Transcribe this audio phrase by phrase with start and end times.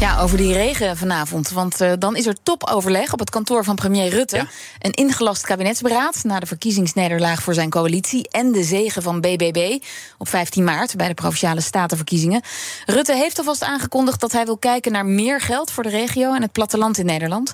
[0.00, 1.50] Ja, over die regen vanavond.
[1.50, 4.36] Want uh, dan is er topoverleg op het kantoor van premier Rutte.
[4.36, 4.46] Ja.
[4.78, 8.28] Een ingelast kabinetsberaad na de verkiezingsnederlaag voor zijn coalitie...
[8.30, 9.78] en de zegen van BBB
[10.18, 12.42] op 15 maart bij de Provinciale Statenverkiezingen.
[12.86, 15.70] Rutte heeft alvast aangekondigd dat hij wil kijken naar meer geld...
[15.70, 17.52] voor de regio en het platteland in Nederland.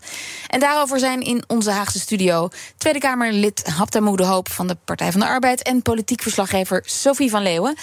[0.49, 2.49] En daarover zijn in onze Haagse studio...
[2.77, 5.63] Tweede Kamerlid Haptamoe de Hoop van de Partij van de Arbeid...
[5.63, 7.77] en politiek verslaggever Sophie van Leeuwen.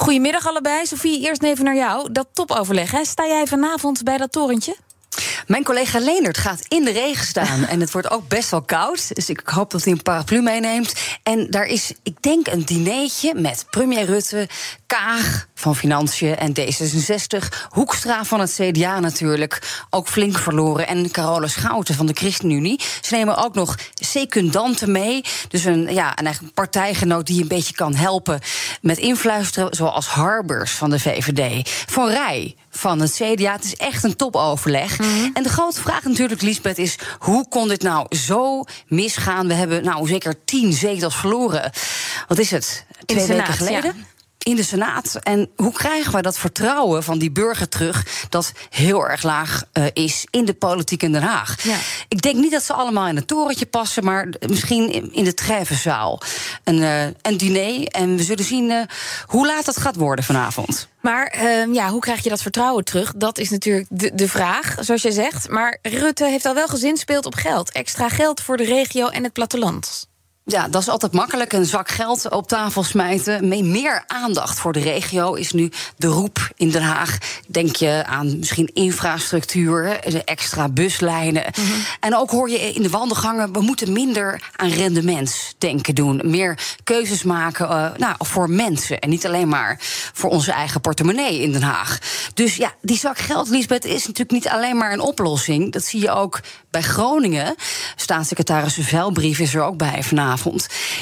[0.00, 0.86] Goedemiddag allebei.
[0.86, 2.12] Sophie, eerst even naar jou.
[2.12, 3.04] Dat topoverleg, hè?
[3.04, 4.76] sta jij vanavond bij dat torentje?
[5.46, 7.64] Mijn collega Leendert gaat in de regen staan.
[7.64, 9.14] en het wordt ook best wel koud.
[9.14, 10.92] Dus ik hoop dat hij een paraplu meeneemt.
[11.22, 14.48] En daar is, ik denk, een dineetje met premier Rutte,
[14.86, 17.48] Kaag van Financiën en D66.
[17.68, 19.84] Hoekstra van het CDA natuurlijk.
[19.90, 20.86] Ook flink verloren.
[20.86, 22.80] En Carole Schouten van de ChristenUnie.
[23.00, 25.24] Ze nemen ook nog secundanten mee.
[25.48, 28.40] Dus een, ja, een eigen partijgenoot die een beetje kan helpen
[28.80, 29.74] met influisteren.
[29.74, 31.70] Zoals Harbers van de VVD.
[31.86, 33.52] Van Rij van het CDA.
[33.52, 34.98] Het is echt een topoverleg.
[34.98, 35.30] Mhm.
[35.32, 36.98] En de grote vraag natuurlijk, Lisbeth, is...
[37.18, 39.46] hoe kon dit nou zo misgaan?
[39.46, 41.70] We hebben nou zeker tien zetels verloren.
[42.28, 42.86] Wat is het?
[43.06, 44.06] Twee weken geleden?
[44.42, 45.18] In de Senaat.
[45.22, 49.84] En hoe krijgen we dat vertrouwen van die burger terug, dat heel erg laag uh,
[49.92, 51.62] is in de politiek in Den Haag?
[51.62, 51.76] Ja.
[52.08, 56.20] Ik denk niet dat ze allemaal in het torentje passen, maar misschien in de treffenzaal.
[56.64, 57.86] Een, uh, een diner.
[57.86, 58.80] En we zullen zien uh,
[59.26, 60.88] hoe laat het gaat worden vanavond.
[61.00, 63.12] Maar uh, ja, hoe krijg je dat vertrouwen terug?
[63.16, 65.48] Dat is natuurlijk de, de vraag, zoals je zegt.
[65.48, 67.70] Maar Rutte heeft al wel gezinspeeld op geld.
[67.70, 70.08] Extra geld voor de regio en het platteland.
[70.44, 71.52] Ja, dat is altijd makkelijk.
[71.52, 73.48] Een zak geld op tafel smijten.
[73.70, 77.18] Meer aandacht voor de regio is nu de roep in Den Haag.
[77.46, 81.44] Denk je aan misschien infrastructuur, extra buslijnen.
[81.56, 81.80] Mhm.
[82.00, 86.20] En ook hoor je in de wandelgangen, we moeten minder aan rendementsdenken doen.
[86.24, 88.98] Meer keuzes maken uh, nou, voor mensen.
[88.98, 89.76] En niet alleen maar
[90.12, 91.98] voor onze eigen portemonnee in Den Haag.
[92.34, 95.72] Dus ja, die zak geld, Lisbeth, is natuurlijk niet alleen maar een oplossing.
[95.72, 97.54] Dat zie je ook bij Groningen.
[97.96, 100.29] Staatssecretaris Velbrief is er ook bij vanavond.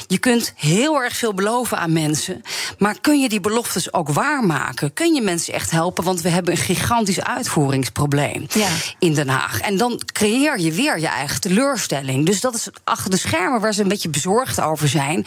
[0.07, 2.43] Je kunt heel erg veel beloven aan mensen.
[2.79, 4.93] Maar kun je die beloftes ook waarmaken?
[4.93, 6.05] Kun je mensen echt helpen?
[6.05, 8.69] Want we hebben een gigantisch uitvoeringsprobleem ja.
[8.99, 9.61] in Den Haag.
[9.61, 12.27] En dan creëer je weer je eigen teleurstelling.
[12.27, 15.27] Dus dat is achter de schermen waar ze een beetje bezorgd over zijn.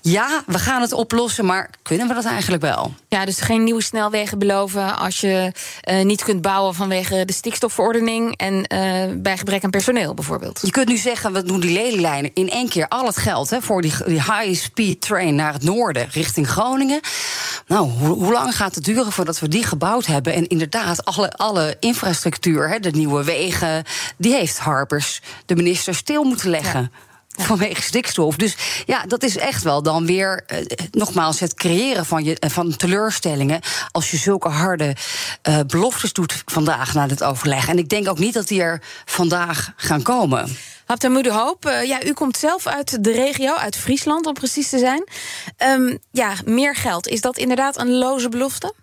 [0.00, 2.94] Ja, we gaan het oplossen, maar kunnen we dat eigenlijk wel?
[3.08, 5.52] Ja, dus geen nieuwe snelwegen beloven als je
[5.90, 10.60] uh, niet kunt bouwen vanwege de stikstofverordening en uh, bij gebrek aan personeel bijvoorbeeld.
[10.62, 13.82] Je kunt nu zeggen, we doen die lelielijnen in één keer al het geld voor
[13.82, 17.00] die, die high-speed train naar het noorden, richting Groningen.
[17.66, 20.34] Nou, hoe, hoe, lang gaat het duren voordat we die gebouwd hebben?
[20.34, 23.84] En inderdaad, alle, alle infrastructuur, de nieuwe wegen,
[24.16, 26.92] die heeft Harbers, de minister, stil moeten leggen.
[27.36, 28.36] vanwege stikstof.
[28.36, 28.56] Dus
[28.86, 30.58] ja, dat is echt wel dan weer eh,
[30.90, 33.60] nogmaals het creëren van, je, van teleurstellingen.
[33.90, 34.96] als je zulke harde
[35.48, 37.68] uh, beloftes doet vandaag na het overleg.
[37.68, 40.56] En ik denk ook niet dat die er vandaag gaan komen.
[40.90, 44.78] Haptamude Hoop, uh, ja, u komt zelf uit de regio, uit Friesland om precies te
[44.78, 45.04] zijn.
[45.80, 48.74] Um, ja, meer geld, is dat inderdaad een loze belofte?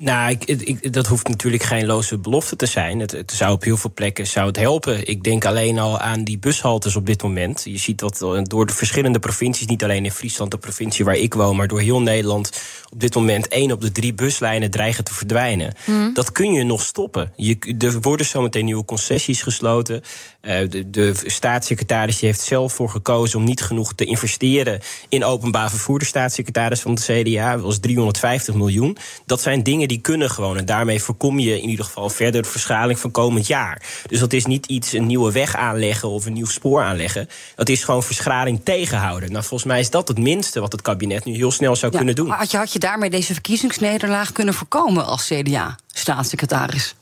[0.00, 3.00] Nou, ik, ik, dat hoeft natuurlijk geen loze belofte te zijn.
[3.00, 5.08] Het, het, zou op heel veel plekken zou het helpen.
[5.08, 7.62] Ik denk alleen al aan die bushaltes op dit moment.
[7.64, 11.34] Je ziet dat door de verschillende provincies, niet alleen in Friesland, de provincie waar ik
[11.34, 15.14] woon, maar door heel Nederland op dit moment één op de drie buslijnen dreigen te
[15.14, 15.74] verdwijnen.
[15.86, 16.12] Mhm.
[16.12, 17.32] Dat kun je nog stoppen.
[17.36, 20.02] Je, er worden zometeen nieuwe concessies gesloten.
[20.42, 25.70] Uh, de, de staatssecretaris heeft zelf voor gekozen om niet genoeg te investeren in openbaar
[25.70, 25.98] vervoer.
[25.98, 28.96] De staatssecretaris van de CDA was 350 miljoen.
[29.26, 30.56] Dat zijn dingen die kunnen gewoon.
[30.56, 33.82] En daarmee voorkom je in ieder geval verder de verschaling van komend jaar.
[34.06, 37.28] Dus dat is niet iets, een nieuwe weg aanleggen of een nieuw spoor aanleggen.
[37.54, 39.32] Dat is gewoon verschraling tegenhouden.
[39.32, 42.14] Nou, volgens mij is dat het minste wat het kabinet nu heel snel zou kunnen
[42.14, 42.30] doen.
[42.30, 46.94] Had je, had je daarmee deze verkiezingsnederlaag kunnen voorkomen als CDA-staatssecretaris?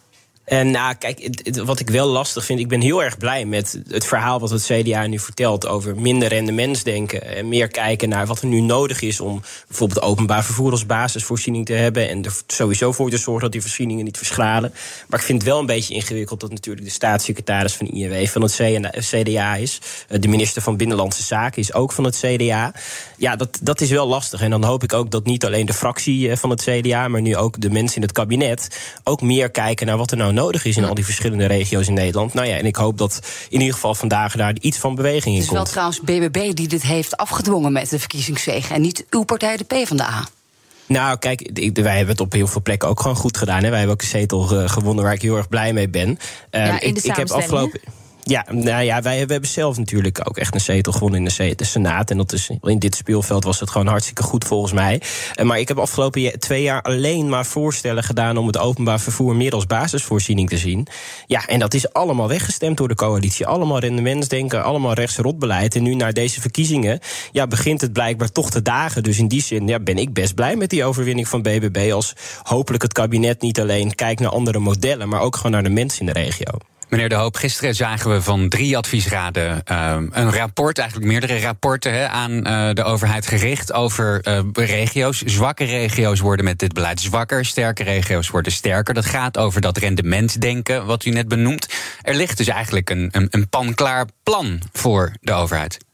[0.46, 4.04] En nou, kijk, wat ik wel lastig vind, ik ben heel erg blij met het
[4.04, 7.36] verhaal wat het CDA nu vertelt over minder rendementsdenken.
[7.36, 11.66] En meer kijken naar wat er nu nodig is om bijvoorbeeld openbaar vervoer als basisvoorziening
[11.66, 12.08] te hebben.
[12.08, 14.72] En er sowieso voor te zorgen dat die voorzieningen niet verschalen.
[15.08, 18.42] Maar ik vind het wel een beetje ingewikkeld dat natuurlijk de staatssecretaris van INW van
[18.42, 18.60] het
[19.00, 19.80] CDA is.
[20.08, 22.74] Eh, de minister van Binnenlandse Zaken is ook van het CDA.
[23.16, 24.40] Ja, dat, dat is wel lastig.
[24.40, 27.22] En dan hoop ik ook dat niet alleen de fractie eh, van het CDA, maar
[27.22, 30.64] nu ook de mensen in het kabinet ook meer kijken naar wat er nou nodig
[30.64, 32.34] is in al die verschillende regio's in Nederland.
[32.34, 35.46] Nou ja, en ik hoop dat in ieder geval vandaag daar iets van beweging in
[35.46, 35.58] komt.
[35.58, 39.22] Het is wel trouwens BBB die dit heeft afgedwongen met de verkiezingszege en niet uw
[39.22, 40.26] partij, de PvdA.
[40.86, 43.62] Nou, kijk, wij hebben het op heel veel plekken ook gewoon goed gedaan.
[43.62, 43.68] Hè.
[43.68, 46.18] Wij hebben ook een zetel gewonnen waar ik heel erg blij mee ben.
[46.50, 47.80] Ja, in de ik, ik heb afgelopen.
[48.28, 52.10] Ja, nou ja, wij, hebben zelf natuurlijk ook echt een zetel gewonnen in de, Senaat.
[52.10, 55.02] En dat is, in dit speelveld was het gewoon hartstikke goed volgens mij.
[55.42, 59.52] Maar ik heb afgelopen twee jaar alleen maar voorstellen gedaan om het openbaar vervoer meer
[59.52, 60.86] als basisvoorziening te zien.
[61.26, 63.46] Ja, en dat is allemaal weggestemd door de coalitie.
[63.46, 65.74] Allemaal rendementsdenken, allemaal rechtsrotbeleid.
[65.74, 67.00] En nu naar deze verkiezingen
[67.32, 69.02] ja, begint het blijkbaar toch te dagen.
[69.02, 71.92] Dus in die zin ja, ben ik best blij met die overwinning van BBB.
[71.92, 72.12] Als
[72.42, 76.00] hopelijk het kabinet niet alleen kijkt naar andere modellen, maar ook gewoon naar de mensen
[76.00, 76.58] in de regio.
[76.88, 82.10] Meneer De Hoop, gisteren zagen we van drie adviesraden uh, een rapport, eigenlijk meerdere rapporten
[82.10, 85.22] aan uh, de overheid gericht over uh, regio's.
[85.22, 88.94] Zwakke regio's worden met dit beleid zwakker, sterke regio's worden sterker.
[88.94, 91.66] Dat gaat over dat rendementsdenken, wat u net benoemt.
[92.02, 95.85] Er ligt dus eigenlijk een, een, een panklaar plan voor de overheid.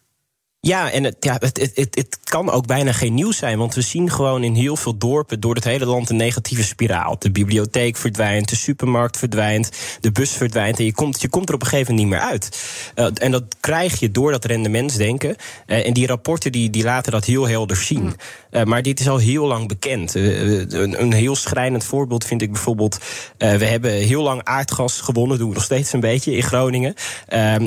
[0.66, 3.58] Ja, en het, ja, het, het, het, kan ook bijna geen nieuws zijn.
[3.58, 7.16] Want we zien gewoon in heel veel dorpen door het hele land een negatieve spiraal.
[7.18, 9.70] De bibliotheek verdwijnt, de supermarkt verdwijnt,
[10.00, 10.78] de bus verdwijnt.
[10.78, 12.62] En je komt, je komt er op een gegeven moment niet meer uit.
[12.94, 15.36] Uh, en dat krijg je door dat rendementsdenken.
[15.66, 18.16] Uh, en die rapporten die, die laten dat heel helder zien.
[18.50, 20.14] Uh, maar dit is al heel lang bekend.
[20.14, 22.98] Een, een, heel schrijnend voorbeeld vind ik bijvoorbeeld.
[23.38, 26.94] we hebben heel lang aardgas gewonnen, doen we nog steeds een beetje in Groningen.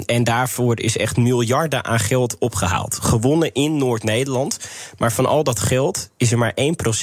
[0.05, 2.84] en daarvoor is echt miljarden aan geld opgehaald.
[2.93, 4.57] Gewonnen in Noord-Nederland.
[4.97, 6.53] Maar van al dat geld is er maar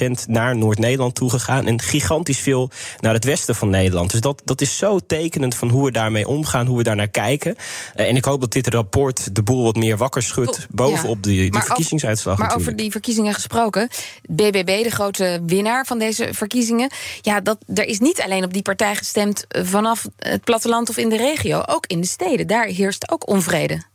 [0.09, 1.67] 1% naar Noord-Nederland toegegaan.
[1.67, 2.71] En gigantisch veel
[3.01, 4.11] naar het westen van Nederland.
[4.11, 7.57] Dus dat, dat is zo tekenend van hoe we daarmee omgaan, hoe we daarnaar kijken.
[7.97, 10.67] Uh, en ik hoop dat dit rapport de boel wat meer wakker schudt.
[10.71, 12.39] bovenop de, die verkiezingsuitslag.
[12.39, 13.89] maar over die verkiezingen gesproken.
[14.23, 16.91] BBB, de grote winnaar van deze verkiezingen.
[17.21, 21.09] Ja, dat, er is niet alleen op die partij gestemd vanaf het platteland of in
[21.09, 21.63] de regio.
[21.67, 22.47] Ook in de steden.
[22.47, 23.91] Daar heerst ook onvrede.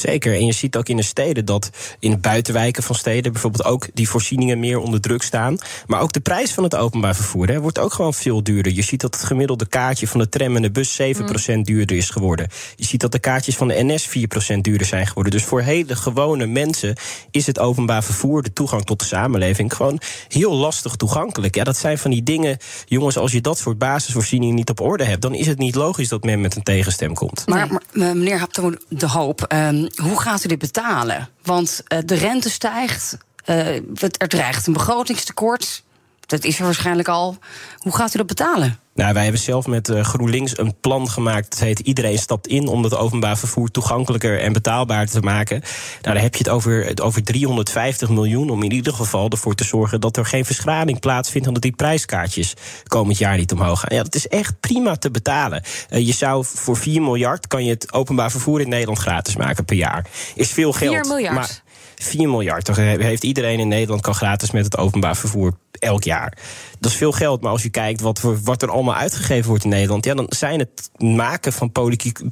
[0.00, 0.34] Zeker.
[0.34, 3.86] En je ziet ook in de steden dat in de buitenwijken van steden bijvoorbeeld ook
[3.94, 5.58] die voorzieningen meer onder druk staan.
[5.86, 8.72] Maar ook de prijs van het openbaar vervoer hè, wordt ook gewoon veel duurder.
[8.72, 11.62] Je ziet dat het gemiddelde kaartje van de tram en de bus 7% mm.
[11.62, 12.48] duurder is geworden.
[12.76, 14.08] Je ziet dat de kaartjes van de NS
[14.56, 15.32] 4% duurder zijn geworden.
[15.32, 16.96] Dus voor hele gewone mensen
[17.30, 21.54] is het openbaar vervoer, de toegang tot de samenleving, gewoon heel lastig toegankelijk.
[21.54, 22.56] Ja, dat zijn van die dingen,
[22.86, 26.08] jongens, als je dat soort basisvoorzieningen niet op orde hebt, dan is het niet logisch
[26.08, 27.46] dat men met een tegenstem komt.
[27.46, 29.52] Maar, maar meneer Hapto de Hoop.
[29.52, 31.28] Um, hoe gaat u dit betalen?
[31.42, 33.16] Want uh, de rente stijgt,
[33.46, 33.74] uh,
[34.18, 35.82] er dreigt een begrotingstekort.
[36.30, 37.36] Dat is er waarschijnlijk al.
[37.78, 38.78] Hoe gaat u dat betalen?
[38.94, 41.44] Nou, wij hebben zelf met uh, GroenLinks een plan gemaakt.
[41.44, 45.60] Het heet Iedereen stapt in om het openbaar vervoer toegankelijker en betaalbaar te maken.
[46.02, 49.54] Nou, daar heb je het over, het over 350 miljoen om in ieder geval ervoor
[49.54, 52.54] te zorgen dat er geen verschraling plaatsvindt en dat die prijskaartjes
[52.86, 53.96] komend jaar niet omhoog gaan.
[53.96, 55.62] Ja, dat is echt prima te betalen.
[55.90, 59.64] Uh, je zou voor 4 miljard kan je het openbaar vervoer in Nederland gratis maken
[59.64, 60.06] per jaar.
[60.34, 60.92] Is veel geld.
[60.92, 61.34] 4 miljard.
[61.34, 61.62] Maar
[61.96, 62.64] 4 miljard.
[62.64, 66.38] Toch heeft iedereen in Nederland kan gratis met het openbaar vervoer elk jaar.
[66.78, 69.70] Dat is veel geld, maar als je kijkt wat, wat er allemaal uitgegeven wordt in
[69.70, 71.72] Nederland, ja, dan zijn het maken van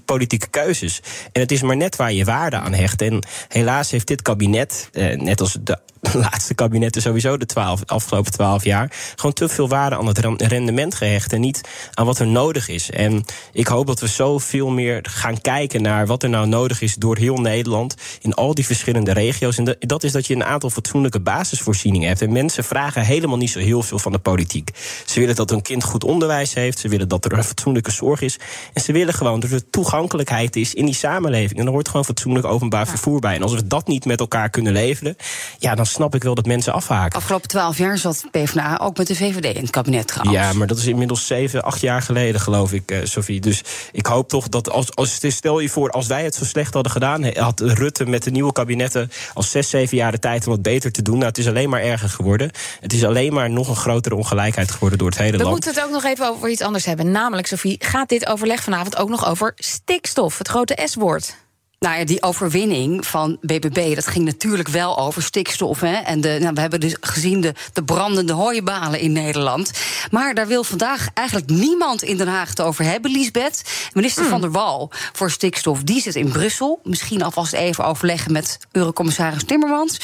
[0.05, 1.03] politieke, keuzes.
[1.33, 3.03] En het is maar net waar je waarde aan hecht.
[3.03, 5.79] En helaas heeft dit kabinet, eh, net als de
[6.13, 10.95] laatste kabinetten sowieso de twaalf, afgelopen twaalf jaar, gewoon te veel waarde aan het rendement
[10.95, 11.61] gehecht en niet
[11.95, 12.91] aan wat er nodig is.
[12.91, 16.95] En ik hoop dat we zoveel meer gaan kijken naar wat er nou nodig is
[16.95, 19.59] door heel Nederland in al die verschillende regio's.
[19.59, 22.23] En dat is dat je een aantal fatsoenlijke basisvoorzieningen hebt.
[22.23, 24.71] En mensen vragen helemaal niet zo heel veel van de politiek.
[25.07, 28.21] Ze willen dat hun kind goed onderwijs heeft, ze willen dat er een fatsoenlijke zorg
[28.21, 28.39] is.
[28.73, 31.61] En ze willen gewoon dat er toegankelijkheid is in die samenleving.
[31.61, 33.35] En er hoort gewoon fatsoenlijk openbaar vervoer bij.
[33.35, 35.17] En als we dat niet met elkaar kunnen leveren,
[35.59, 37.19] ja, dan snap ik wel dat mensen afhaken.
[37.19, 40.17] Afgelopen twaalf jaar zat PvdA ook met de VVD in het kabinet.
[40.31, 43.41] Ja, maar dat is inmiddels zeven, acht jaar geleden, geloof ik, uh, Sophie.
[43.41, 46.75] Dus ik hoop toch dat als, als stel je voor, als wij het zo slecht
[46.75, 50.53] hadden gedaan, had Rutte met de nieuwe kabinetten al zes, zeven jaar de tijd om
[50.53, 51.15] het beter te doen.
[51.15, 52.51] Nou, het is alleen maar erger geworden.
[52.81, 55.49] Het is alleen maar nog een grotere ongelijkheid geworden door het hele We land.
[55.49, 57.11] We moeten het ook nog even over iets anders hebben.
[57.11, 61.37] Namelijk, Sophie, gaat dit overleg vanavond ook nog over stikstof, het grote S-woord?
[61.79, 65.81] Nou ja, die overwinning van BBB, dat ging natuurlijk wel over stikstof.
[65.81, 65.95] Hè?
[65.95, 69.71] En de, nou, we hebben dus gezien de, de brandende hooibalen in Nederland.
[70.11, 73.63] Maar daar wil vandaag eigenlijk niemand in Den Haag het over hebben, Liesbeth.
[73.93, 74.29] Minister mm.
[74.29, 76.81] van der Wal voor stikstof, die zit in Brussel.
[76.83, 80.01] Misschien alvast even overleggen met Eurocommissaris Timmermans.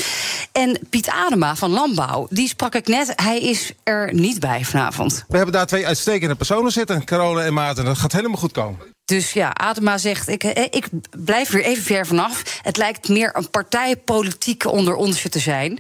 [0.52, 3.12] En Piet Adema van Landbouw, die sprak ik net.
[3.16, 5.24] Hij is er niet bij vanavond.
[5.28, 7.84] We hebben daar twee uitstekende personen zitten, Carole en Maarten.
[7.84, 8.78] Dat gaat helemaal goed komen.
[9.04, 12.60] Dus ja, Adema zegt, ik, eh, ik blijf weer even ver vanaf.
[12.62, 15.78] Het lijkt meer een partijpolitiek onder ons te zijn...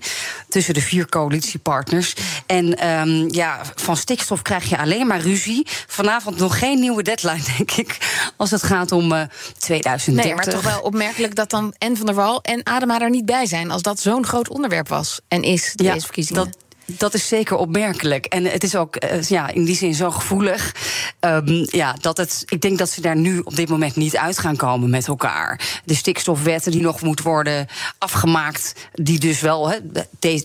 [0.48, 2.14] tussen de vier coalitiepartners.
[2.46, 5.66] En um, ja, van stikstof krijg je alleen maar ruzie.
[5.86, 7.98] Vanavond nog geen nieuwe deadline, denk ik...
[8.36, 9.22] als het gaat om uh,
[9.58, 10.24] 2030.
[10.24, 13.26] Nee, maar toch wel opmerkelijk dat dan en Van der Wal en Adema er niet
[13.26, 13.70] bij zijn...
[13.70, 16.44] als dat zo'n groot onderwerp was en is, deze ja, verkiezingen.
[16.44, 18.26] Dat, dat is zeker opmerkelijk.
[18.26, 20.74] En het is ook uh, ja, in die zin zo gevoelig.
[21.20, 24.38] Um, ja, dat het, ik denk dat ze daar nu op dit moment niet uit
[24.38, 25.80] gaan komen met elkaar.
[25.84, 27.66] De stikstofwetten die nog moet worden
[27.98, 29.78] afgemaakt, die dus wel he,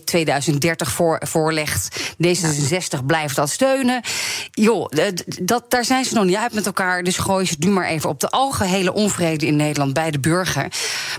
[0.04, 2.00] 2030 voor, voorlegt.
[2.26, 4.00] D66 blijft dat steunen.
[4.50, 4.88] Joh,
[5.42, 7.02] dat, daar zijn ze nog niet uit met elkaar.
[7.02, 10.72] Dus gooi ze nu maar even op de algehele onvrede in Nederland bij de burger.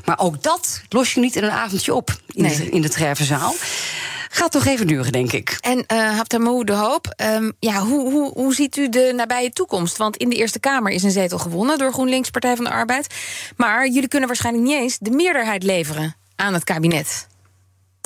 [0.05, 2.55] Maar ook dat los je niet in een avondje op in, nee.
[2.55, 3.53] de, in de Treffenzaal.
[4.33, 5.57] Gaat toch even duren, denk ik.
[5.59, 9.97] En uh, Haptamu de Hoop, um, ja, hoe, hoe, hoe ziet u de nabije toekomst?
[9.97, 13.15] Want in de Eerste Kamer is een zetel gewonnen door GroenLinks, Partij van de Arbeid.
[13.55, 17.27] Maar jullie kunnen waarschijnlijk niet eens de meerderheid leveren aan het kabinet.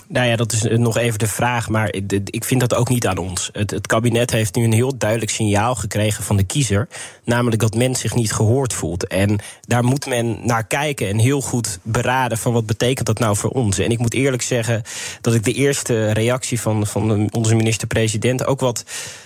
[0.07, 1.93] Nou ja, dat is nog even de vraag, maar
[2.25, 3.49] ik vind dat ook niet aan ons.
[3.51, 6.87] Het, het, kabinet heeft nu een heel duidelijk signaal gekregen van de kiezer,
[7.23, 9.07] namelijk dat men zich niet gehoord voelt.
[9.07, 13.35] En daar moet men naar kijken en heel goed beraden van wat betekent dat nou
[13.35, 13.77] voor ons.
[13.77, 14.83] En ik moet eerlijk zeggen
[15.21, 18.83] dat ik de eerste reactie van, van onze minister-president ook wat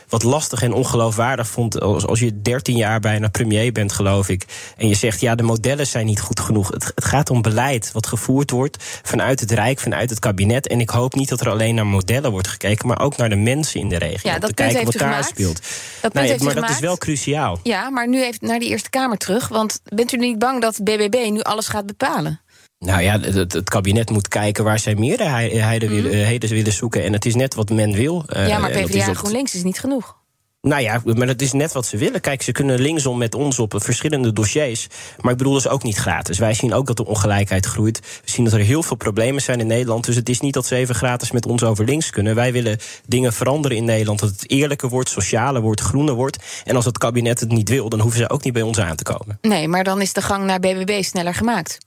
[0.09, 1.81] wat lastig en ongeloofwaardig vond.
[1.81, 4.45] Als, als je 13 jaar bijna premier bent, geloof ik.
[4.77, 6.71] En je zegt, ja, de modellen zijn niet goed genoeg.
[6.71, 10.67] Het, het gaat om beleid wat gevoerd wordt vanuit het Rijk, vanuit het kabinet.
[10.67, 13.35] En ik hoop niet dat er alleen naar modellen wordt gekeken, maar ook naar de
[13.35, 14.31] mensen in de regio.
[14.31, 15.61] Ja, dat te kijken wat daar speelt.
[16.01, 17.59] Dat nee, maar dat is wel cruciaal.
[17.63, 19.47] Ja, maar nu even naar die Eerste Kamer terug.
[19.47, 22.41] Want bent u niet bang dat BBB nu alles gaat bepalen?
[22.79, 26.39] Nou ja, het, het, kabinet moet kijken waar zij meerderheden mm -hmm.
[26.39, 27.03] willen zoeken.
[27.03, 28.23] En het is net wat men wil.
[28.27, 30.17] Ja, maar PvdA en GroenLinks is niet genoeg.
[30.61, 32.21] Nou ja, maar dat is net wat ze willen.
[32.21, 34.87] Kijk, ze kunnen linksom met ons op verschillende dossiers.
[35.21, 36.37] Maar ik bedoel, dat is ook niet gratis.
[36.37, 37.99] Wij zien ook dat de ongelijkheid groeit.
[37.99, 40.05] We zien dat er heel veel problemen zijn in Nederland.
[40.05, 42.35] Dus het is niet dat ze even gratis met ons over links kunnen.
[42.35, 44.19] Wij willen dingen veranderen in Nederland.
[44.19, 46.37] Dat het eerlijker wordt, socialer wordt, groener wordt.
[46.63, 48.95] En als het kabinet het niet wil, dan hoeven ze ook niet bij ons aan
[48.95, 49.37] te komen.
[49.41, 51.77] Nee, maar dan is de gang naar BBB sneller gemaakt.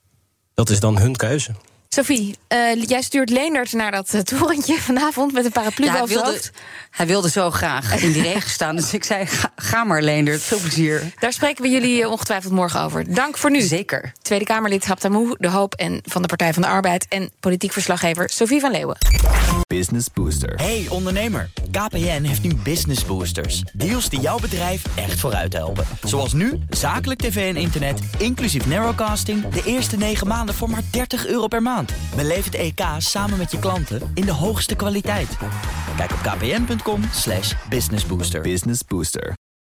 [0.53, 1.51] Dat is dan hun keuze.
[1.93, 6.07] Sophie, uh, jij stuurt Leendert naar dat uh, torentje vanavond met een paraplu ja, boven
[6.15, 6.41] wilde,
[6.89, 8.75] hij wilde zo graag in die regen staan.
[8.75, 11.13] Dus ik zei, ga, ga, maar Leendert, veel plezier.
[11.19, 13.13] Daar spreken we jullie ongetwijfeld morgen over.
[13.13, 13.61] Dank voor nu.
[13.61, 14.11] Zeker.
[14.21, 17.05] Tweede Kamerlid Haptamoe, De Hoop en van de Partij van de Arbeid...
[17.09, 18.97] en politiek verslaggever Sophie van Leeuwen.
[19.67, 20.55] Business Booster.
[20.55, 23.63] Hey ondernemer, KPN heeft nu Business Boosters.
[23.73, 25.85] Deals die jouw bedrijf echt vooruit helpen.
[26.03, 29.47] Zoals nu, zakelijk tv en internet, inclusief narrowcasting...
[29.49, 31.82] de eerste 9 maanden voor maar 30 euro per maand.
[32.15, 35.37] Beleef het EK samen met je klanten in de hoogste kwaliteit.
[35.97, 38.41] Kijk op kpn.com slash businessbooster.
[38.41, 39.42] Business Booster.